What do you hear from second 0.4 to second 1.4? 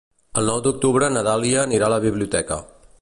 El nou d'octubre na